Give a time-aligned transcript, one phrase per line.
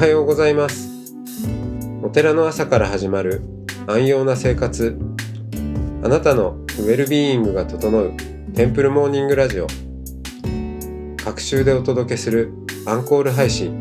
[0.00, 0.88] はようございます。
[2.02, 3.42] お寺の朝から始まる
[3.86, 4.98] 安養な生活。
[6.02, 8.14] あなたのウェルビーイングが整う
[8.54, 9.66] テンプルモーニングラジオ。
[11.22, 12.50] 各週でお届けする
[12.86, 13.78] アンコール配信。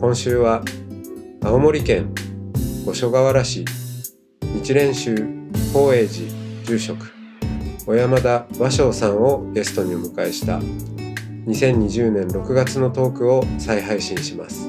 [0.00, 0.64] 今週は
[1.44, 2.12] 青森県
[2.84, 3.64] 五所川原市。
[4.42, 5.14] 日蓮宗
[5.72, 6.28] 法栄寺
[6.64, 7.12] 住職。
[7.86, 10.58] 小山田和尚さんをゲストにお迎えした。
[11.46, 14.68] 2020年6月のトークを再配信します。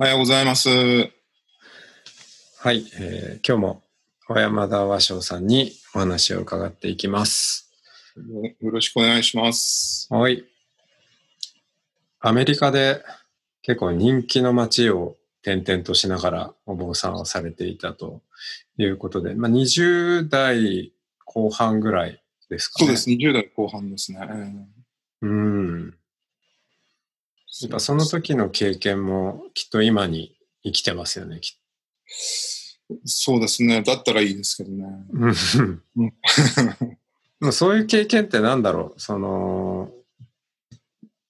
[0.00, 0.70] おはようございます。
[0.70, 0.74] は
[2.72, 3.82] い、えー今日も
[4.26, 7.70] 小山田和尚さんにお話を伺っていきます
[8.16, 10.06] よろしくお願いします。
[10.08, 10.46] はい。
[12.18, 13.04] アメリカで
[13.60, 18.22] 結構人気の街を転々としながらお坊さんをされていたと
[18.78, 20.94] いうことで、まあ、20代
[21.26, 22.86] 後半ぐらいですかね。
[22.86, 24.20] そうです、20代後半ですね。
[24.22, 24.50] え
[25.20, 25.99] うん。
[27.52, 31.60] ーやっぱその時の経験もきっと今に生きてますよね、きっ
[33.04, 33.82] そうですね。
[33.82, 34.84] だったらいいですけどね。
[37.52, 39.00] そういう経験ってなんだろう？
[39.00, 39.90] その、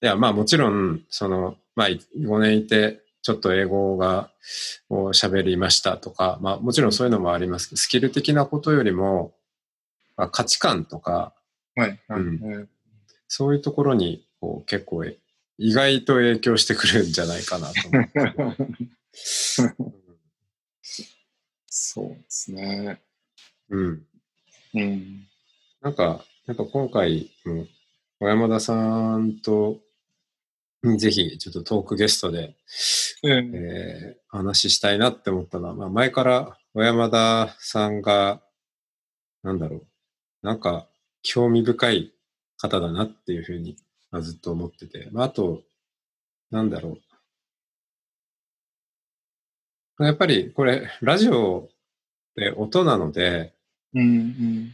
[0.01, 4.31] いや、まあもちろん、その、まあ5年いて、ちょっと英語が、
[4.89, 9.33] を喋りましたとか、まあもちろんそういうのもありますけど、スキル的なことよりも、
[10.17, 11.33] まあ、価値観とか、
[11.75, 11.99] はい。
[12.07, 12.21] はい。
[12.21, 12.35] うん。
[12.53, 12.67] えー
[13.33, 15.05] そういうところに、こう結構
[15.63, 17.73] 意外と影響してくるんじゃないかなと。
[21.67, 22.99] そうですね。
[23.69, 24.03] うん。
[24.73, 25.27] うん。
[25.81, 27.67] なんか、やっぱ今回も、
[28.19, 29.79] 小山田さんと、
[30.83, 32.55] うんぜひちょっとトークゲストで、
[33.23, 38.41] えーえー話ししたいなって思ったのは、まあ、前から小山田さんが、
[39.43, 39.87] なんだろう、
[40.41, 40.87] なんか
[41.21, 42.13] 興味深い
[42.57, 43.75] 方だなっていうふうに、
[44.11, 45.63] まあ、ずっと思ってて、まあ、あと、
[46.51, 46.97] なんだろ
[49.97, 50.03] う。
[50.03, 51.69] やっぱりこれ、ラジオ
[52.35, 53.53] で音なので、
[53.93, 54.73] うんうん。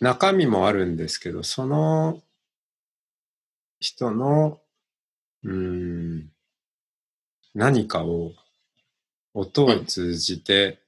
[0.00, 2.22] 中身もあるんですけど、その
[3.80, 4.60] 人の、
[5.42, 6.30] うーん、
[7.54, 8.32] 何かを
[9.32, 10.78] 音を通じて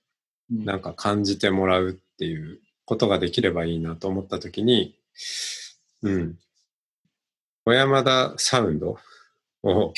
[0.51, 0.65] うん。
[0.65, 4.95] なんか感じてもらうっていうことができればいいなと思ったときに、
[6.03, 6.39] うん。
[7.65, 8.99] 小山田サウンド？
[9.63, 9.93] を、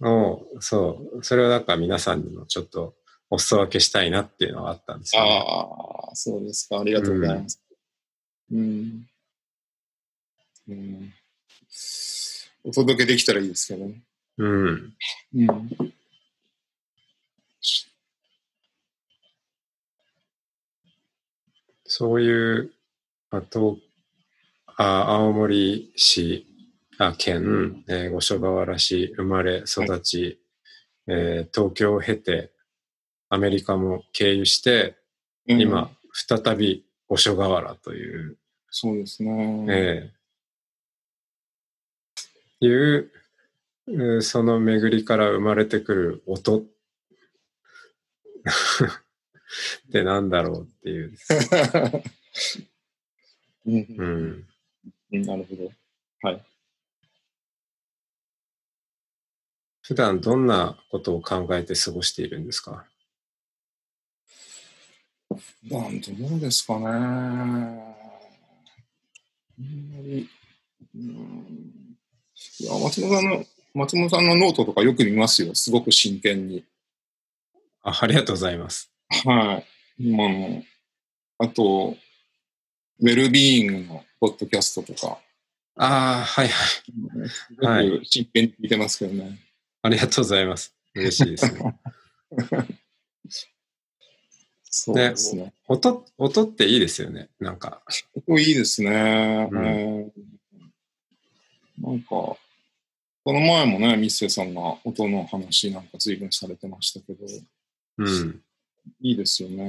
[0.00, 2.94] うんを、そう、それをなんか皆さんにもちょっと
[3.28, 5.44] お裾分けしたいなっていうのはあったんですよ、ね。
[5.46, 6.80] ああ、そうですか。
[6.80, 7.60] ありがとうございます。
[8.52, 9.06] うん。
[10.68, 11.12] うん。
[12.64, 14.02] お届けできたらいいですけどね。
[14.38, 14.94] うん。
[15.34, 15.68] うん。
[21.84, 22.72] そういう、
[23.36, 23.78] あと、
[24.76, 26.46] あ青森市、
[26.98, 30.40] あ県、えー五所川原市生まれ育ち、
[31.08, 32.52] えー東京を経て、
[33.28, 34.96] アメリカも経由して、
[35.48, 38.38] うん今、再び五所川原という、
[38.70, 39.66] そうですね。
[39.68, 43.10] えーいう、
[43.88, 46.64] うその巡りから生まれてくる音 っ
[49.90, 51.12] てなんだろうっていう。
[53.66, 54.46] うん
[55.10, 55.72] なるほど。
[56.22, 56.42] はい。
[59.82, 62.86] 普段どんなことを考えて過ごしているんですか？
[65.70, 66.86] なんどうですかね。
[66.86, 67.94] あん
[69.58, 70.28] まり、
[70.94, 71.96] うん、
[72.60, 73.44] いや松本さんの、
[73.74, 75.54] 松本さんのノートとかよく見ますよ。
[75.54, 76.64] すごく真剣に。
[77.82, 78.90] あありがとうございます。
[79.24, 79.66] はい。
[79.98, 80.62] 今の、
[81.38, 81.96] あと、
[83.00, 85.18] ウェルビーイングのポッドキャストとか、
[85.76, 87.28] ああ、はいはい。
[87.28, 89.38] はいすごく真剣に聞いてますけどね。
[89.82, 90.74] ありがとうございます。
[90.94, 91.78] 嬉しいですね。
[94.62, 95.52] そうですね。
[95.68, 97.28] 音、音っていいですよね。
[97.38, 97.82] なんか。
[98.14, 99.48] ここいいですね。
[99.50, 100.24] うんえー
[101.78, 102.38] なんか、こ
[103.26, 107.26] の前もね、ミッセさんが音の話なんか随分されてましたけど、
[107.98, 108.40] うん。
[109.00, 109.64] いいですよね。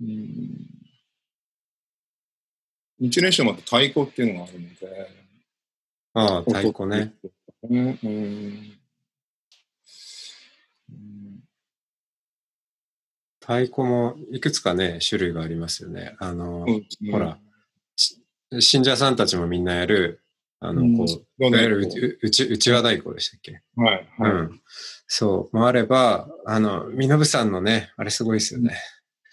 [0.00, 0.91] うん。
[3.02, 5.08] 日蓮宗また太鼓っていうのがあるので、
[6.14, 7.12] ああ、太鼓ね。
[7.68, 7.78] うん。
[7.78, 8.78] うんうん
[13.40, 16.14] 太鼓もいくつかね、種類がありますよね。
[16.20, 17.38] あの、そうですねほら、
[18.60, 20.22] 信者さんたちもみんなやる、
[20.60, 23.60] あの、うんこう、いうわゆるうちうち、うちわ太鼓でしたっけ？
[23.74, 24.32] はい、うはい。
[24.44, 24.60] ん。
[25.08, 28.76] そう、もあれば、あの、みのぶさんのね、あれすごいですよね。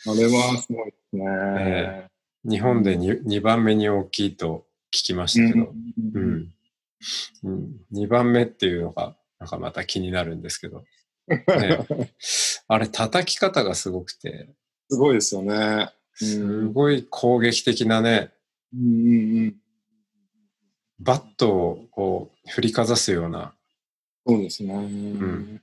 [0.07, 1.23] あれはすごいですね。
[1.59, 2.08] え
[2.45, 5.73] 日本で 2, 2番目に大きいと聞きましたけど、う
[6.13, 6.35] うん。
[6.35, 6.53] ん。
[7.43, 10.83] うん、2番目っていうのが、なんかまた気になるんですけど、
[11.27, 11.37] ね、
[12.67, 14.49] あれ叩き方がすごくて、
[14.89, 15.91] すごいですよね。
[16.13, 18.33] すごい攻撃的なね、
[18.73, 19.55] うんうんうん。
[20.99, 23.53] バットをこう振りかざすような、
[24.25, 24.73] そうですね。
[24.75, 25.61] ん。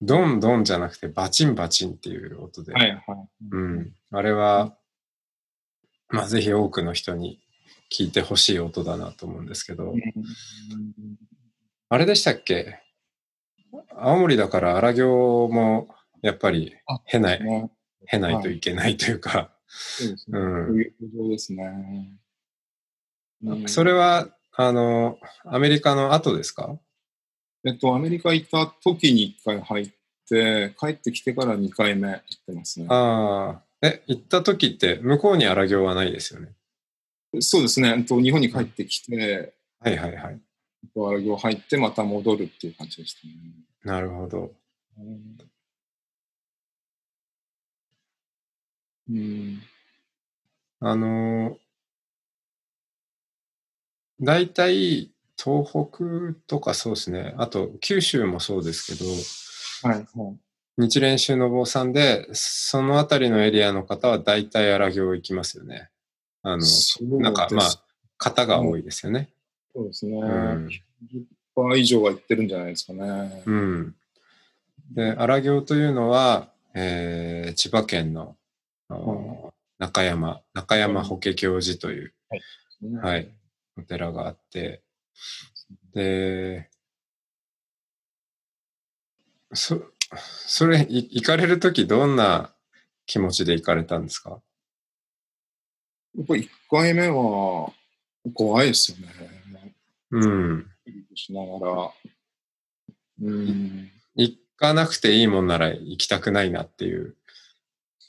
[0.00, 3.02] ドンドンじゃなくてバチンバチンっていう音で、はいはい。
[3.50, 4.76] うん、あれは、
[6.08, 7.40] まあぜひ多くの人に
[7.90, 9.94] 聞いてほしい音だなと思うんですけど、
[11.88, 12.80] あれでしたっけ？
[13.96, 15.88] 青森だから荒行も
[16.22, 17.70] やっぱりあへない、ね。
[18.06, 20.08] へないといけないというか、そう
[21.28, 22.18] ですね。
[23.54, 23.68] ん。
[23.68, 26.78] それは、あの、アメリカの後ですか？
[27.64, 29.90] えっと、アメリカ行った時に1回入っ
[30.28, 32.86] て、帰ってきてから2回目行ってますね。
[32.88, 36.48] ああ、え、行った時って向こうに荒行はないですよね？
[37.40, 38.04] そうですね。
[38.04, 40.40] と、日本に帰ってきて、はいはいはい。
[40.96, 43.34] 荒行入ってまた戻るっていう感じでしたね。
[43.84, 44.52] なるほど。
[49.08, 49.62] うん。
[50.80, 51.58] あの、
[54.20, 57.34] 大体東北とかそうですね。
[57.38, 59.10] あと九州もそうですけど、
[59.88, 60.38] はい、はい。
[60.78, 65.90] 日蓮宗の坊さんで、そのあたりのエリアの方は大体荒行行きますよね。
[66.42, 67.66] あの、そうなんかまあ
[68.16, 69.28] 方が多いですよね。
[69.74, 70.18] そうですね。
[70.18, 70.68] うん
[71.56, 73.42] 10%以上は行ってるんじゃないですかね。
[73.44, 73.94] うん。
[74.92, 78.36] で、荒行というのは、えー千葉県の、
[78.88, 82.14] あの中山、中山法華経寺という、
[83.02, 83.28] はい、
[83.76, 84.82] お寺があって、
[85.92, 86.68] で、
[89.52, 89.82] そ、
[90.16, 92.54] それ、い行かれるときどんな
[93.06, 94.40] 気持ちで行かれたんですか？
[96.16, 97.72] やっぱ1回目は
[98.34, 99.06] 怖いですよね。
[100.10, 100.66] うん。
[101.14, 101.90] しながら。
[103.22, 103.90] うん。
[104.14, 107.14] 行かなくていいもんなら行きたくないなっていう。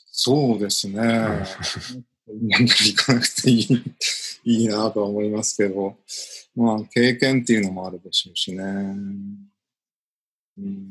[0.06, 0.96] そうですね。
[0.98, 1.46] なんか
[2.58, 3.84] 行かなくていい
[4.44, 5.98] いいなとは思いますけど、
[6.56, 8.64] まあ経験っていうのもあるでしょうしね。
[8.64, 10.88] うん。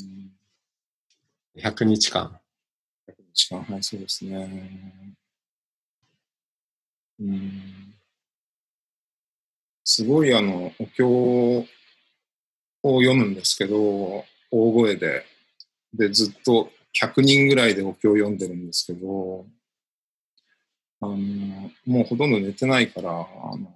[1.58, 2.38] 100日間。
[3.34, 5.16] 時間、はい、そうですね。
[7.20, 7.94] うん。
[9.84, 11.64] すごいあの、お経を
[12.82, 15.24] 読むんですけど、大声で。
[15.94, 19.46] で、ずっと100人ぐらいでお経を読んでるんですけど、
[21.00, 21.16] あの、
[21.86, 23.14] もうほとんど寝てないから、あ
[23.56, 23.72] の、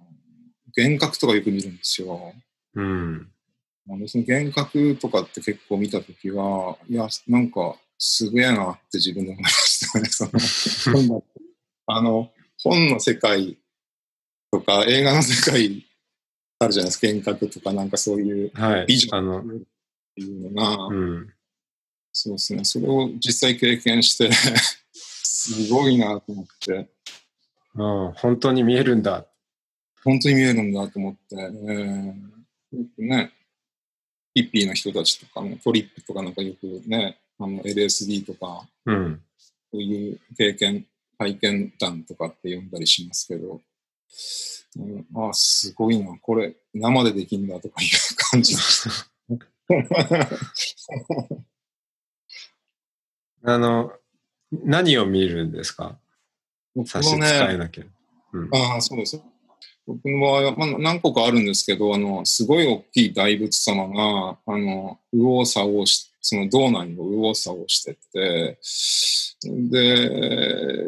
[0.77, 2.33] 幻覚とかよく見るんですよ。
[2.75, 3.32] うん。
[3.89, 10.05] あのその幻覚とかって結構見たときは、いや、なんか、すげえなって自分で思いましたね。
[10.09, 11.25] その本だ
[11.87, 13.57] あの、本の世界
[14.51, 15.85] とか映画の世界
[16.59, 17.07] あるじゃないですか。
[17.07, 18.85] 幻覚とかなんかそういうはい。
[18.85, 19.51] ビジョあの、ンっ
[20.15, 21.33] ていうのが、うん。
[22.11, 22.63] そうですね。
[22.63, 24.29] それを実際経験して、
[24.93, 26.89] すごいなと思って、
[27.75, 29.25] ああ本当に見えるんだ。
[30.03, 32.13] 本当に見えるんだと思って、えー
[32.97, 33.31] ね、
[34.35, 39.21] ヒッピーの人たちとかもトリップとかなんかよくね、あの LSD とか、うん。
[39.71, 40.85] そういう経験、
[41.17, 43.61] 体験談とかって呼んだりしますけど、
[44.77, 49.09] うん、ああ、すごいな、これ生でできんだとかいう感じでした。
[53.45, 53.91] あの、
[54.51, 55.97] 何を見るんですか？
[56.75, 57.83] 僕差し支えなきゃ。
[58.33, 58.49] うん。
[58.55, 59.21] ああ、そうです。
[59.85, 68.59] 僕の場合は、まあ、何個かあるんですけど、あの、すごい大きい大仏様が、あの、右往左往し、その道内を右往左往してって、
[69.45, 70.07] で、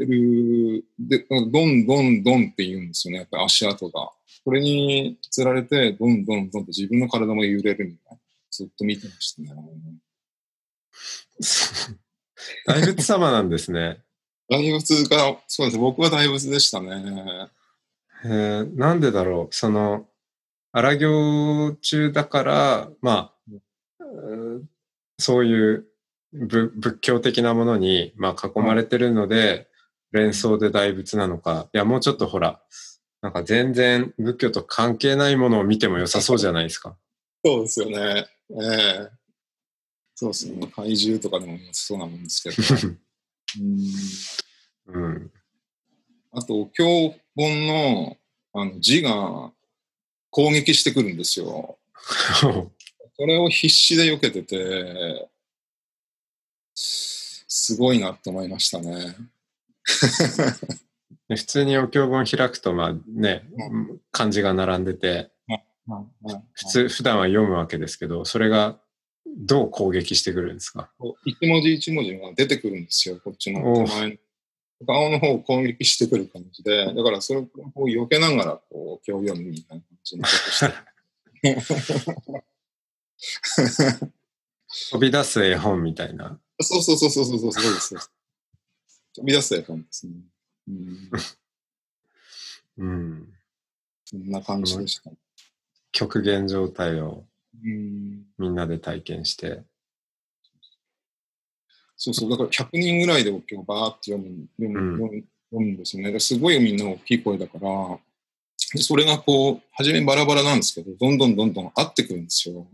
[0.06, 4.12] るで、どんどんどんって言うんですよね、やっぱり足跡が。
[4.46, 8.20] これにつられて、どんどんどんって自分の体も揺れるみたいな。
[8.52, 9.52] ずっと見てましたね。
[12.66, 14.02] 大仏様なんですね。
[14.50, 15.78] 大仏が、そうです。
[15.78, 17.50] 僕は大仏でしたね。
[18.26, 19.56] えーなんでだろう。
[19.56, 20.08] その、
[20.72, 23.34] 荒行中だから、ま
[24.00, 24.70] あ、うん
[25.18, 25.86] そういう
[26.34, 29.70] ぶ仏教的なものに、まあ、囲まれてるので、
[30.12, 31.70] 連想で大仏なのか。
[31.74, 32.62] いや、もうちょっとほら、
[33.22, 36.98] なんか全然仏教と関係ないものを見ても良さそうじゃないですか。
[37.44, 38.28] そうですよね。
[38.52, 39.10] ええ
[40.16, 40.68] そうですね。
[40.68, 42.56] 怪獣とかでもそうなもんですけど。
[43.60, 45.32] うんうん。
[46.36, 48.18] あと、教本の
[48.54, 49.52] あの字が
[50.30, 51.78] 攻撃してくるんですよ。
[53.18, 55.30] それを必死で避けてて、
[56.76, 59.16] すごいなって思いましたね。
[61.28, 63.44] 普通にお経本開くと、まあね、
[64.12, 65.32] 漢字が並んでて、
[66.54, 68.80] 普通、普段は読むわけですけど、それが
[69.26, 70.92] どう攻撃してくるんですか？
[71.26, 74.16] 一文字一文字が出てくるんですよ、こっちの手前の。
[74.86, 80.74] 顔の方を攻撃してくる感じで、だからそれを避けながら、こう、今日読むみたいな感じにして。
[84.92, 86.40] 飛び出す絵本みたいな。
[86.62, 88.12] そうそうそうそうそうそうそうです。
[89.16, 90.14] 飛び出す絵本ですね。
[90.68, 91.10] うん。
[92.78, 93.34] うん。
[94.04, 95.12] そんな感じでした。
[95.92, 97.26] 極限状態を
[97.64, 98.26] うん。
[98.38, 99.64] みんなで体験して。
[101.98, 106.20] そうそう、だから100人ぐらいで今日バーって読む読む、うん読むんですよね。
[106.20, 108.00] すごいみんな大きい声だから、
[108.74, 112.68] でそれがこう、初めバラバラなんですけど、どんどんどんどん合ってくるんですよ。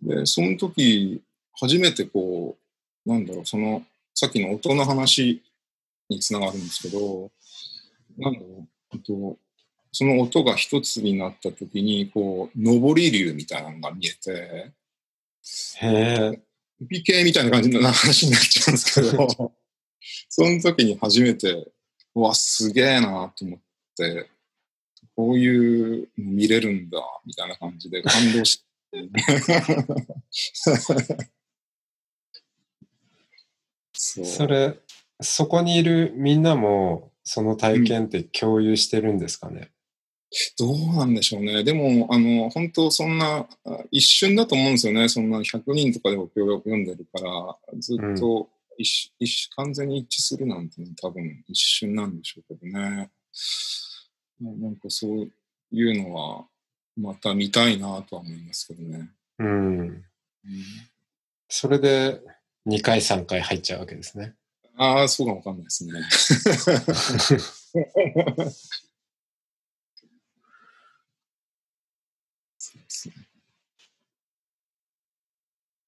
[0.00, 1.20] で、その時、
[1.54, 2.56] 初めてこ
[3.04, 3.82] う、なんだろう、その、
[4.14, 5.42] さっきの音の話
[6.08, 7.30] につながるんですけど、
[8.16, 9.36] なんだろう、と
[9.92, 14.72] その音が一つになった時に、こう、上り竜みたいなのが見えて、
[15.80, 16.40] へえ。
[16.80, 19.28] 美形みたいな感じの話になっちゃうんですけど、
[20.28, 21.72] その時に初めて、
[22.14, 23.60] うわ、すげえなと思っ
[23.96, 24.28] て、
[25.16, 28.64] こういうの見れるんだ、みたいな感じで感動して。
[33.92, 34.24] そう。
[34.24, 34.78] それ、
[35.20, 39.70] そこにいるみんなも、その体験って共有してるんですかね、
[40.58, 41.64] どうなんでしょうね。
[41.64, 45.08] でも、あの、本当そんな、あ一瞬だと思うんですよね。
[45.08, 48.48] そんな100人とかでも読んでるから、ずっと
[48.78, 53.10] 一緒一緒完全に一致するなんて、多分一瞬なんでしょうけどね。
[54.40, 55.30] なんかそう
[55.72, 56.46] いうのは、
[56.96, 59.10] また見たいなとは思いますけどね。
[59.38, 59.78] うん。
[59.80, 60.04] うん
[61.48, 62.20] それで
[62.66, 64.34] 2回3回入っちゃうわけですね。
[64.76, 65.92] ああ、そうかもわかんないですね。
[72.58, 73.14] そうですね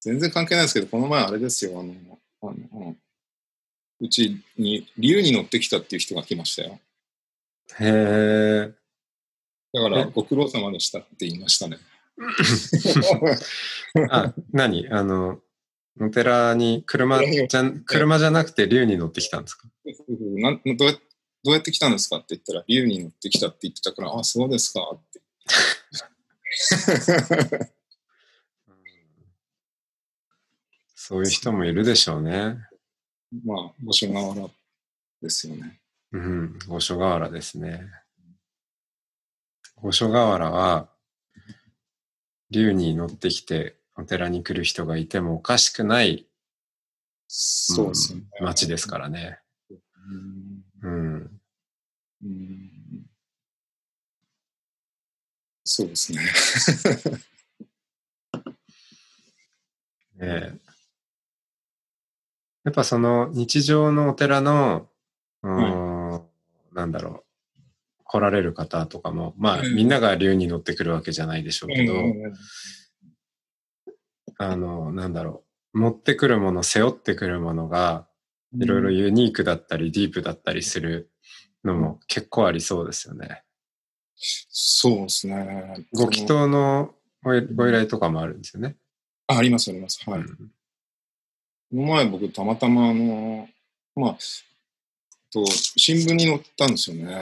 [0.07, 1.93] 全然関係ないですけど、この前あれですよ、あの、
[2.41, 2.45] あ
[2.77, 2.95] の
[3.99, 6.79] うちに竜に乗ってきたっていう人が来ましたよ。
[7.79, 8.71] へえ。
[9.73, 11.77] だから、えご苦労様でしたって言いましたね。
[14.09, 14.87] あ、何？
[14.89, 15.41] あの、
[15.99, 19.67] お寺に車じゃん、車じゃなくて竜に乗ってきたんですか？
[20.37, 20.93] なんどうや
[21.43, 25.21] どうやって来たんですかって言ったら、竜に乗ってきたって言ってたから、あ、そうですかって。
[31.07, 32.57] そういう人もいるでしょうね。
[33.45, 34.49] まあ、五所川原
[35.21, 35.79] ですよね。
[36.11, 37.81] うん、五所川原ですね。
[39.77, 40.89] 五所川原は、
[42.49, 46.25] 竜に乗ってきてお寺に来る人がいてもおかしくない
[47.29, 48.25] そうですよね。
[48.41, 49.39] うん町ですからね。
[49.63, 51.39] うんうん。
[52.21, 52.69] うん
[55.63, 56.19] そうですね。
[60.19, 60.66] ええ
[62.67, 64.89] やっぱその日常のお寺の、
[65.41, 66.21] うーん
[66.73, 67.23] なんだろ
[68.01, 72.33] う、来られる方とかも、まあ、うんみんなが竜に乗ってくるわけじゃないでしょうけど、うん
[74.37, 75.45] あの、なんだろ
[75.75, 78.05] う、持ってくるもの、背負ってくるものが、
[78.59, 81.09] いろいろユニークだったり、ディープだったりする
[81.63, 83.43] のも結構ありそうですよね。
[84.17, 85.87] そうですね。
[85.93, 86.93] ご祈祷の
[87.23, 88.75] ご依頼とかもあるんですよね。
[89.27, 90.03] ああります、あります。
[90.05, 90.19] はい。
[90.19, 90.33] うんこ
[91.71, 93.47] の前僕たまたまあの、
[93.95, 94.17] まあ、
[95.31, 97.21] と新聞に載ったんですよね。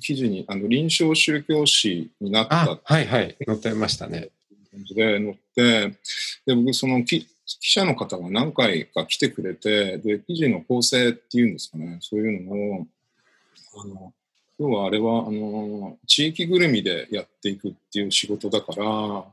[0.00, 4.28] 記事に、あの、臨床宗教師になったあ、はいはい、載ってましたね。
[4.94, 5.96] で載って、
[6.44, 12.86] で、僕、その記記者の方が何回か来てくれて、で、記事の構成っていうんですかね、そういうのを、
[13.82, 14.12] あの、
[14.58, 19.24] 要はあれは、あの、地域ぐるみでやっていくっていう仕事だから、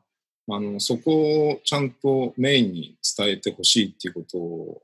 [0.50, 4.82] あの、そこをちゃんとメインに伝えてほしいっていうことを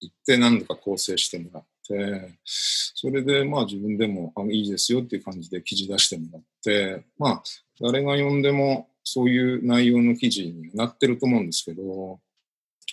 [0.00, 7.42] 言って何度か構成してもらって、それでまあ自分でもあいいですよっていう感じで記事出してもらって、まあ
[7.80, 12.20] 誰が読んでもそういう内容の記事になってると思うんですけど、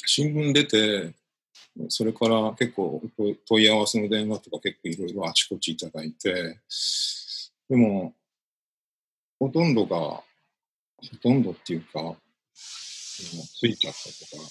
[0.05, 1.13] 新聞出て、
[1.89, 3.01] それから結構
[3.45, 6.59] 問い合わせの電話とか結構いろいろあちこちいただいて、
[7.69, 8.13] でも、
[9.39, 10.23] ほとんどが、
[10.97, 12.15] ほとんどっていうか、
[12.53, 14.43] ついちゃったとか、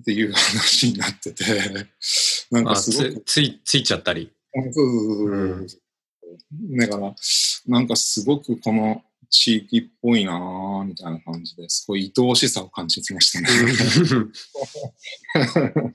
[0.00, 1.44] っていう話になってて、
[2.50, 3.22] なんかすごく。
[3.24, 4.32] つい、ついちゃったり。
[4.52, 5.80] そうそうそうそう。
[6.78, 7.14] だから、
[7.66, 13.48] なんかすごくこの地域っぽいなぁ、みたいな感じですごい愛おしさを感じてましたね。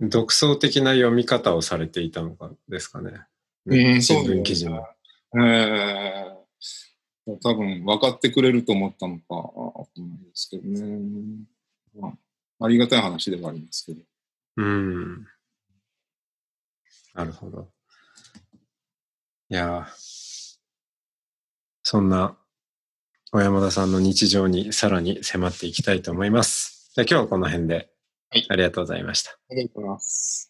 [0.00, 3.12] 独創的な読み方をされていたのかですかね。
[3.66, 4.86] うん、新聞記事も。
[5.36, 6.29] えー、
[7.42, 11.46] 多分分かってくれると思ったのか、と思うんですけどね。
[11.98, 12.08] ま
[12.60, 14.02] あ、ありがたい話ではありますけど。
[14.56, 15.26] うん。
[17.14, 17.68] なるほど。
[19.48, 19.88] いや
[21.82, 22.36] そんな
[23.32, 26.92] 小山田さんの日常にさらに迫っていきたいと思います。
[26.94, 27.90] じゃあ今日はこの辺で。
[28.30, 28.46] はい。
[28.48, 29.32] ありがとうございました。
[29.32, 30.49] ありがとうございます。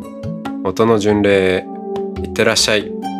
[0.63, 1.65] 音の巡礼へ
[2.23, 3.10] いってらっしゃい。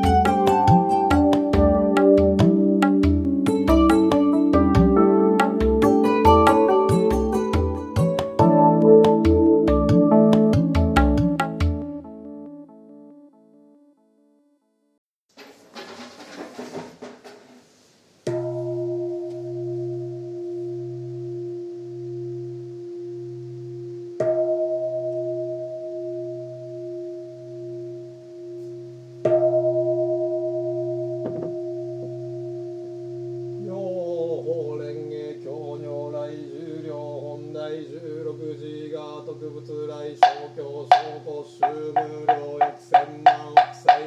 [39.48, 44.01] 物来小京小公衆無料億千万億歳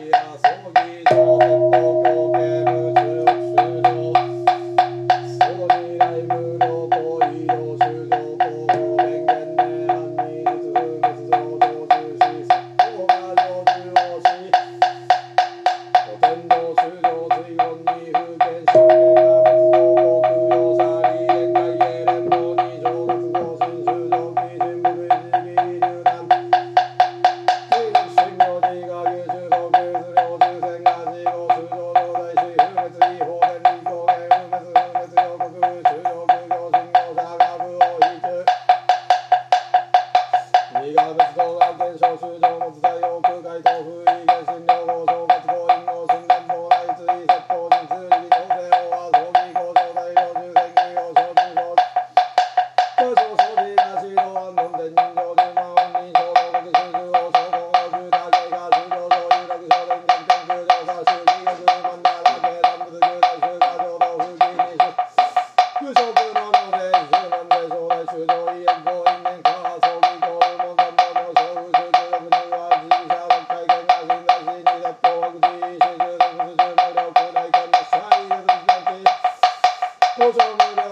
[80.40, 80.84] over.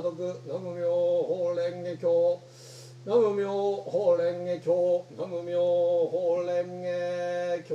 [0.00, 0.88] 法音所得南無妙
[1.24, 2.40] 法蓮華経
[3.04, 5.60] 南無妙法蓮華経南無妙
[6.08, 6.88] 法蓮華
[7.62, 7.74] 経